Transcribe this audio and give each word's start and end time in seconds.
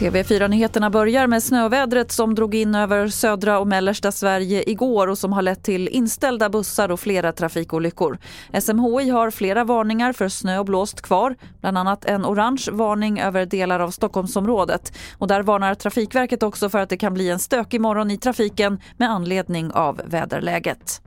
TV4-nyheterna 0.00 0.90
börjar 0.90 1.26
med 1.26 1.42
snövädret 1.42 2.12
som 2.12 2.34
drog 2.34 2.54
in 2.54 2.74
över 2.74 3.08
södra 3.08 3.58
och 3.58 3.66
mellersta 3.66 4.12
Sverige 4.12 4.70
igår 4.70 5.08
och 5.08 5.18
som 5.18 5.32
har 5.32 5.42
lett 5.42 5.62
till 5.62 5.88
inställda 5.88 6.48
bussar 6.48 6.90
och 6.90 7.00
flera 7.00 7.32
trafikolyckor. 7.32 8.18
SMHI 8.60 9.10
har 9.10 9.30
flera 9.30 9.64
varningar 9.64 10.12
för 10.12 10.28
snö 10.28 10.58
och 10.58 10.64
blåst 10.64 11.00
kvar, 11.02 11.36
bland 11.60 11.78
annat 11.78 12.04
en 12.04 12.24
orange 12.24 12.66
varning 12.72 13.20
över 13.20 13.46
delar 13.46 13.80
av 13.80 13.90
Stockholmsområdet. 13.90 14.92
Och 15.18 15.28
där 15.28 15.42
varnar 15.42 15.74
Trafikverket 15.74 16.42
också 16.42 16.68
för 16.68 16.78
att 16.78 16.88
det 16.88 16.96
kan 16.96 17.14
bli 17.14 17.30
en 17.30 17.38
stökig 17.38 17.80
morgon 17.80 18.10
i 18.10 18.18
trafiken 18.18 18.80
med 18.96 19.10
anledning 19.10 19.72
av 19.72 20.00
väderläget. 20.04 21.02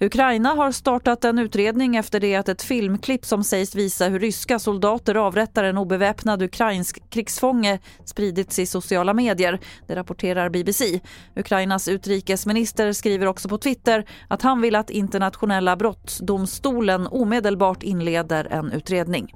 Ukraina 0.00 0.48
har 0.48 0.72
startat 0.72 1.24
en 1.24 1.38
utredning 1.38 1.96
efter 1.96 2.20
det 2.20 2.34
att 2.34 2.48
ett 2.48 2.62
filmklipp 2.62 3.24
som 3.24 3.44
sägs 3.44 3.74
visa 3.74 4.08
hur 4.08 4.18
ryska 4.18 4.58
soldater 4.58 5.14
avrättar 5.14 5.64
en 5.64 5.78
obeväpnad 5.78 6.42
ukrainsk 6.42 7.10
krigsfånge 7.10 7.78
spridits 8.04 8.58
i 8.58 8.66
sociala 8.66 9.14
medier. 9.14 9.60
Det 9.86 9.96
rapporterar 9.96 10.48
BBC. 10.48 11.00
Ukrainas 11.36 11.88
utrikesminister 11.88 12.92
skriver 12.92 13.26
också 13.26 13.48
på 13.48 13.58
Twitter 13.58 14.04
att 14.28 14.42
han 14.42 14.60
vill 14.60 14.74
att 14.74 14.90
internationella 14.90 15.76
brottsdomstolen 15.76 17.06
omedelbart 17.06 17.82
inleder 17.82 18.44
en 18.44 18.72
utredning. 18.72 19.32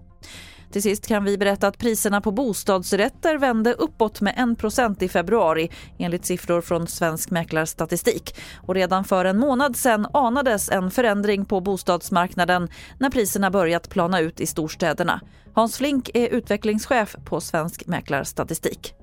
Till 0.72 0.82
sist 0.82 1.06
kan 1.06 1.24
vi 1.24 1.38
berätta 1.38 1.68
att 1.68 1.78
priserna 1.78 2.20
på 2.20 2.30
bostadsrätter 2.30 3.38
vände 3.38 3.72
uppåt 3.72 4.20
med 4.20 4.34
1% 4.34 5.02
i 5.02 5.08
februari 5.08 5.70
enligt 5.98 6.24
siffror 6.24 6.60
från 6.60 6.86
Svensk 6.86 7.30
Mäklarstatistik. 7.30 8.36
Och 8.56 8.74
redan 8.74 9.04
för 9.04 9.24
en 9.24 9.38
månad 9.38 9.76
sedan 9.76 10.06
anades 10.12 10.68
en 10.68 10.90
förändring 10.90 11.44
på 11.44 11.60
bostadsmarknaden 11.60 12.68
när 12.98 13.10
priserna 13.10 13.50
börjat 13.50 13.90
plana 13.90 14.20
ut 14.20 14.40
i 14.40 14.46
storstäderna. 14.46 15.20
Hans 15.54 15.76
Flink 15.76 16.10
är 16.14 16.28
utvecklingschef 16.28 17.16
på 17.24 17.40
Svensk 17.40 17.86
Mäklarstatistik. 17.86 18.94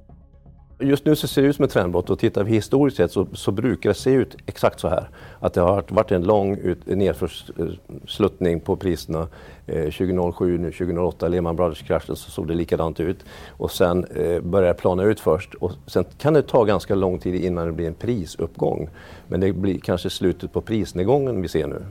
Just 0.81 1.05
nu 1.05 1.15
så 1.15 1.27
ser 1.27 1.41
det 1.41 1.47
ut 1.47 1.55
som 1.55 1.65
ett 1.65 1.71
trendbrott 1.71 2.09
och 2.09 2.19
tittar 2.19 2.43
vi 2.43 2.51
historiskt 2.51 2.97
sett 2.97 3.11
så, 3.11 3.27
så, 3.33 3.51
brukar 3.51 3.89
det 3.89 3.93
se 3.93 4.11
ut 4.11 4.35
exakt 4.45 4.79
så 4.79 4.87
här. 4.87 5.09
Att 5.39 5.53
det 5.53 5.61
har 5.61 5.83
varit 5.87 6.11
en 6.11 6.23
lång 6.23 6.57
nedförsluttning 6.85 8.59
på 8.59 8.75
priserna. 8.75 9.27
Eh, 9.67 9.83
2007, 9.83 10.57
nu 10.57 10.71
2008, 10.71 11.27
Lehman 11.27 11.55
Brothers-kraschen 11.55 12.15
så 12.15 12.31
såg 12.31 12.47
det 12.47 12.53
likadant 12.53 12.99
ut. 12.99 13.25
Och 13.49 13.71
sen 13.71 14.05
eh, 14.05 14.41
börjar 14.41 14.67
det 14.67 14.73
plana 14.73 15.03
ut 15.03 15.19
först 15.19 15.53
och 15.53 15.71
sen 15.87 16.05
kan 16.17 16.33
det 16.33 16.41
ta 16.41 16.63
ganska 16.63 16.95
lång 16.95 17.19
tid 17.19 17.35
innan 17.35 17.65
det 17.65 17.73
blir 17.73 17.87
en 17.87 17.93
prisuppgång. 17.93 18.89
Men 19.27 19.39
det 19.39 19.53
blir 19.53 19.79
kanske 19.79 20.09
slutet 20.09 20.53
på 20.53 20.61
prisnedgången 20.61 21.41
vi 21.41 21.47
ser 21.47 21.67
nu. 21.67 21.85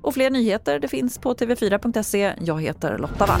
Och 0.00 0.14
fler 0.14 0.30
nyheter 0.30 0.78
det 0.78 0.88
finns 0.88 1.18
på 1.18 1.34
tv4.se. 1.34 2.32
Jag 2.40 2.62
heter 2.62 2.98
Lotta 2.98 3.26
Wall. 3.26 3.40